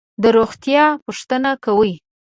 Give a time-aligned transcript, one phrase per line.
[0.21, 1.93] د روغتیا پوښتنه کوي.